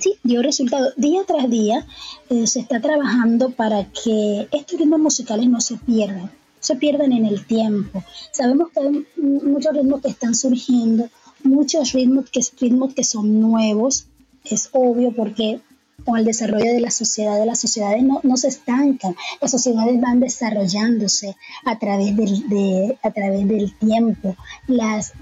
Sí, 0.01 0.15
dio 0.23 0.41
resultado. 0.41 0.91
Día 0.97 1.21
tras 1.25 1.49
día 1.49 1.85
eh, 2.29 2.47
se 2.47 2.59
está 2.59 2.81
trabajando 2.81 3.51
para 3.51 3.85
que 3.91 4.47
estos 4.51 4.79
ritmos 4.79 4.99
musicales 4.99 5.47
no 5.47 5.61
se 5.61 5.77
pierdan, 5.77 6.31
se 6.59 6.75
pierdan 6.75 7.11
en 7.11 7.25
el 7.25 7.45
tiempo. 7.45 8.03
Sabemos 8.31 8.69
que 8.71 8.79
hay 8.79 9.05
muchos 9.17 9.73
ritmos 9.73 10.01
que 10.01 10.09
están 10.09 10.35
surgiendo, 10.35 11.09
muchos 11.43 11.93
ritmos 11.93 12.29
que, 12.29 12.41
ritmos 12.59 12.93
que 12.93 13.03
son 13.03 13.39
nuevos, 13.39 14.07
es 14.43 14.69
obvio 14.73 15.13
porque 15.15 15.59
con 16.03 16.17
el 16.17 16.25
desarrollo 16.25 16.71
de 16.73 16.81
la 16.81 16.91
sociedad, 16.91 17.39
de 17.39 17.45
las 17.45 17.59
sociedades 17.59 18.03
no, 18.03 18.19
no 18.23 18.37
se 18.37 18.49
estancan, 18.49 19.15
las 19.41 19.51
sociedades 19.51 19.99
van 20.01 20.19
desarrollándose 20.19 21.35
a 21.63 21.79
través 21.79 22.15
del, 22.17 22.49
de, 22.49 22.97
a 23.01 23.11
través 23.11 23.47
del 23.47 23.73
tiempo. 23.77 24.35
Las, 24.67 25.13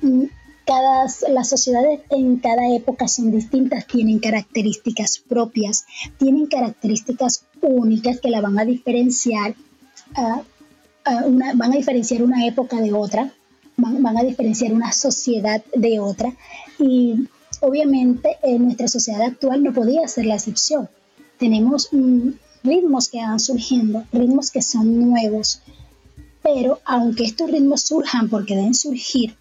cada, 0.65 1.05
las 1.29 1.49
sociedades 1.49 2.01
en 2.09 2.37
cada 2.37 2.73
época 2.73 3.07
son 3.07 3.31
distintas, 3.31 3.85
tienen 3.87 4.19
características 4.19 5.19
propias, 5.19 5.85
tienen 6.17 6.47
características 6.47 7.45
únicas 7.61 8.19
que 8.19 8.29
la 8.29 8.41
van 8.41 8.59
a 8.59 8.65
diferenciar, 8.65 9.55
una, 11.25 11.53
van 11.53 11.73
a 11.73 11.75
diferenciar 11.75 12.23
una 12.23 12.45
época 12.45 12.79
de 12.79 12.93
otra 12.93 13.33
van, 13.77 14.17
a 14.17 14.23
diferenciar 14.23 14.73
una 14.73 14.91
sociedad 14.91 15.63
de 15.75 15.99
otra 15.99 16.33
y 16.79 17.27
obviamente 17.61 18.37
en 18.43 18.65
nuestra 18.65 18.87
sociedad 18.87 19.21
actual 19.23 19.63
no 19.63 19.73
podía 19.73 20.07
ser 20.07 20.25
la 20.25 20.35
excepción. 20.35 20.89
Tenemos 21.37 21.89
mm, 21.91 22.29
ritmos 22.63 23.09
que 23.09 23.17
van 23.17 23.39
surgiendo, 23.39 24.03
ritmos 24.11 24.51
que 24.51 24.61
son 24.61 25.09
nuevos, 25.09 25.61
pero 26.41 26.79
aunque 26.85 27.23
estos 27.23 27.49
ritmos 27.49 27.81
surjan 27.81 28.29
porque 28.29 28.55
deben 28.55 28.75
surgir, 28.75 29.35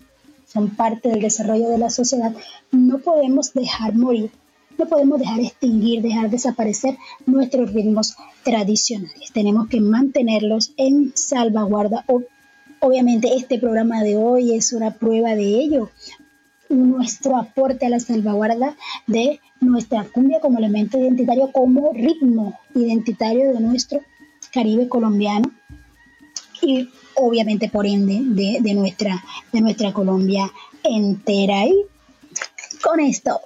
son 0.53 0.71
parte 0.71 1.09
del 1.09 1.21
desarrollo 1.21 1.69
de 1.69 1.79
la 1.79 1.91
sociedad, 1.91 2.33
no 2.71 2.99
podemos 2.99 3.55
dejar 3.55 3.95
morir, 3.95 4.31
no 4.79 4.87
podemos 4.87 5.19
dejar 5.19 5.41
extinguir, 5.41 6.03
dejar 6.03 6.31
desaparecer 6.31 6.97
nuestros 7.27 7.73
ritmos 7.73 8.17
tradicionales. 8.43 9.33
Tenemos 9.33 9.69
que 9.69 9.81
mantenerlos 9.81 10.73
en 10.77 11.13
salvaguarda 11.15 12.05
Obviamente 12.85 13.37
este 13.37 13.61
programa 13.61 14.03
de 14.03 14.17
hoy 14.17 14.57
es 14.57 14.73
una 14.73 14.91
prueba 14.91 15.37
de 15.37 15.45
ello, 15.45 15.91
nuestro 16.69 17.37
aporte 17.37 17.87
a 17.87 17.89
la 17.89 18.01
salvaguarda 18.01 18.77
de 19.07 19.39
nuestra 19.61 20.05
cumbia 20.13 20.41
como 20.41 20.59
elemento 20.59 20.99
identitario, 20.99 21.53
como 21.53 21.93
ritmo 21.93 22.59
identitario 22.75 23.53
de 23.53 23.61
nuestro 23.61 24.01
Caribe 24.53 24.89
colombiano 24.89 25.53
y 26.61 26.89
obviamente 27.17 27.69
por 27.69 27.87
ende 27.87 28.21
de, 28.61 28.75
nuestra, 28.75 29.23
de 29.53 29.61
nuestra 29.61 29.93
Colombia 29.93 30.51
entera. 30.83 31.67
Y 31.67 31.75
con 32.83 33.01
esto 33.01 33.41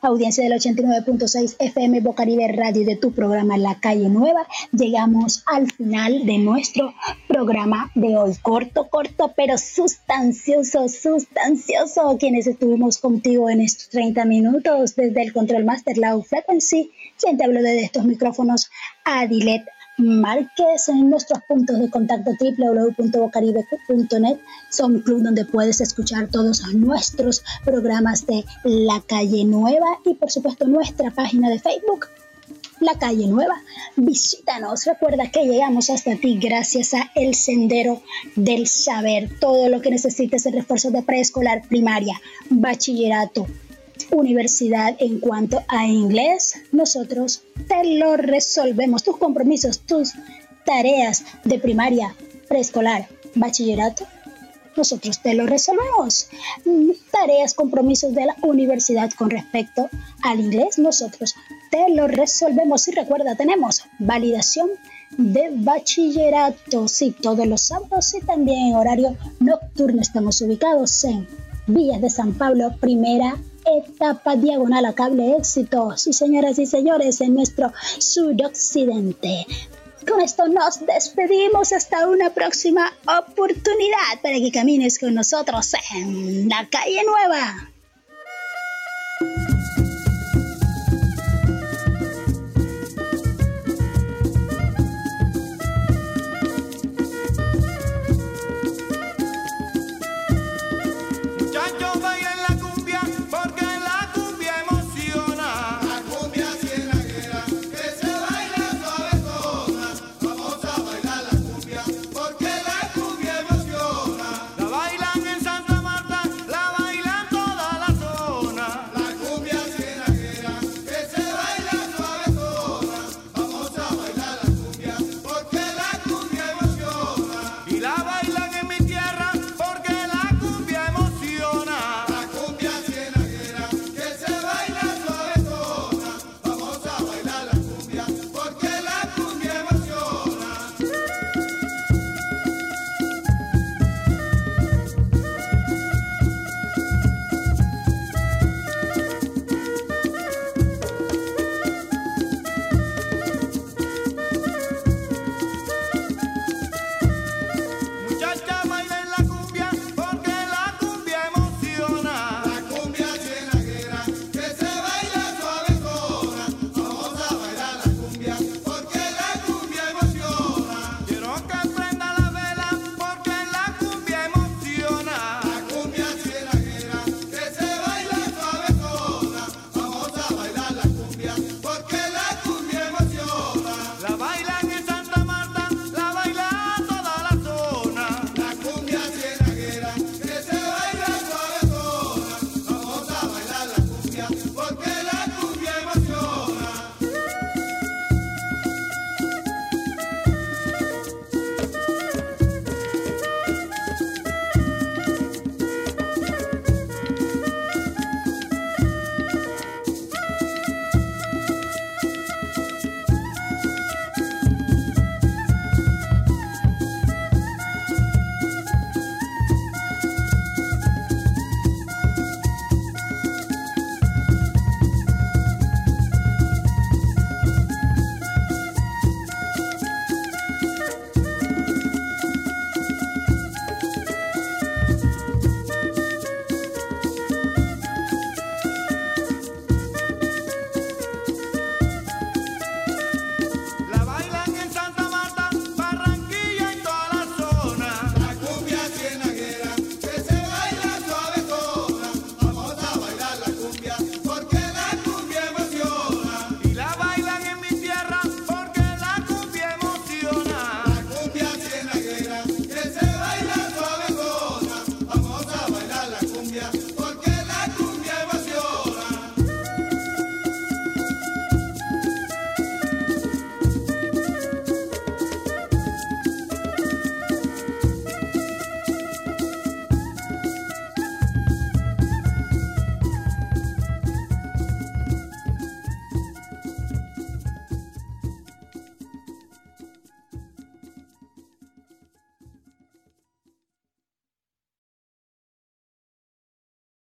audiencia 0.00 0.44
del 0.44 0.52
89.6 0.58 1.56
FM 1.58 2.00
Bocaribe 2.00 2.48
Radio 2.48 2.84
de 2.84 2.96
tu 2.96 3.12
programa 3.12 3.56
La 3.56 3.80
Calle 3.80 4.08
Nueva. 4.08 4.46
Llegamos 4.72 5.42
al 5.46 5.70
final 5.70 6.26
de 6.26 6.38
nuestro 6.38 6.94
programa 7.28 7.90
de 7.94 8.16
hoy. 8.16 8.34
Corto, 8.42 8.88
corto, 8.88 9.32
pero 9.36 9.58
sustancioso, 9.58 10.88
sustancioso. 10.88 12.16
Quienes 12.18 12.46
estuvimos 12.46 12.98
contigo 12.98 13.50
en 13.50 13.60
estos 13.60 13.88
30 13.90 14.24
minutos 14.24 14.96
desde 14.96 15.22
el 15.22 15.32
Control 15.32 15.64
Master 15.64 15.98
Low 15.98 16.22
Frequency. 16.22 16.90
Quien 17.20 17.36
te 17.36 17.44
habló 17.44 17.62
desde 17.62 17.84
estos 17.84 18.04
micrófonos, 18.04 18.70
Adilet 19.04 19.62
Márquez 20.02 20.88
en 20.88 21.08
nuestros 21.08 21.42
puntos 21.44 21.78
de 21.78 21.90
contacto 21.90 22.32
www.bocaribe.net 22.38 24.38
son 24.70 25.00
club 25.00 25.22
donde 25.22 25.44
puedes 25.44 25.80
escuchar 25.80 26.28
todos 26.28 26.62
nuestros 26.74 27.42
programas 27.64 28.26
de 28.26 28.44
La 28.64 29.02
Calle 29.06 29.44
Nueva 29.44 29.98
y 30.04 30.14
por 30.14 30.30
supuesto 30.30 30.66
nuestra 30.66 31.10
página 31.10 31.48
de 31.48 31.58
Facebook 31.58 32.08
la 32.82 32.98
calle 32.98 33.26
nueva. 33.26 33.54
Visítanos, 33.96 34.84
recuerda 34.84 35.30
que 35.30 35.44
llegamos 35.44 35.88
hasta 35.88 36.16
ti 36.16 36.38
gracias 36.38 36.94
a 36.94 37.10
El 37.14 37.34
Sendero 37.34 38.02
del 38.34 38.66
Saber. 38.66 39.30
Todo 39.38 39.68
lo 39.68 39.80
que 39.80 39.90
necesites 39.90 40.44
de 40.44 40.50
refuerzo 40.50 40.90
de 40.90 41.02
preescolar, 41.02 41.62
primaria, 41.68 42.20
bachillerato, 42.50 43.46
universidad 44.10 44.96
en 44.98 45.20
cuanto 45.20 45.62
a 45.68 45.86
inglés, 45.86 46.54
nosotros 46.72 47.42
te 47.68 47.98
lo 47.98 48.16
resolvemos. 48.16 49.02
Tus 49.02 49.16
compromisos, 49.16 49.80
tus 49.80 50.12
tareas 50.64 51.24
de 51.44 51.58
primaria, 51.58 52.14
preescolar, 52.48 53.08
bachillerato, 53.34 54.06
nosotros 54.76 55.20
te 55.22 55.34
lo 55.34 55.46
resolvemos. 55.46 56.28
Tareas, 57.10 57.54
compromisos 57.54 58.14
de 58.14 58.26
la 58.26 58.36
universidad 58.42 59.10
con 59.12 59.30
respecto 59.30 59.88
al 60.22 60.40
inglés, 60.40 60.78
nosotros 60.78 61.34
te 61.70 61.94
lo 61.94 62.08
resolvemos. 62.08 62.88
Y 62.88 62.92
recuerda, 62.92 63.34
tenemos 63.36 63.82
validación 63.98 64.70
de 65.18 65.50
bachillerato, 65.52 66.88
sí, 66.88 67.14
todos 67.20 67.46
los 67.46 67.62
sábados 67.62 68.14
y 68.14 68.24
también 68.24 68.68
en 68.68 68.74
horario 68.76 69.16
nocturno. 69.40 70.00
Estamos 70.00 70.40
ubicados 70.40 71.04
en 71.04 71.26
Villas 71.66 72.00
de 72.00 72.10
San 72.10 72.32
Pablo, 72.32 72.76
primera 72.80 73.36
etapa 73.64 74.36
diagonal 74.36 74.84
a 74.86 74.94
cable 74.94 75.36
éxito. 75.36 75.96
Sí, 75.96 76.12
señoras 76.12 76.58
y 76.58 76.66
señores, 76.66 77.20
en 77.20 77.34
nuestro 77.34 77.72
suroccidente. 77.98 79.46
Con 80.08 80.20
esto 80.20 80.48
nos 80.48 80.84
despedimos 80.84 81.72
hasta 81.72 82.08
una 82.08 82.30
próxima 82.30 82.92
oportunidad 83.02 84.20
para 84.22 84.38
que 84.38 84.50
camines 84.50 84.98
con 84.98 85.14
nosotros 85.14 85.74
en 85.94 86.48
la 86.48 86.68
calle 86.68 87.02
nueva. 87.04 87.72